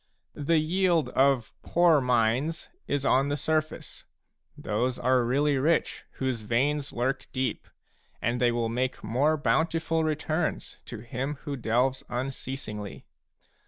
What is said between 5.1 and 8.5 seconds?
really rich whose veins lurk deep, and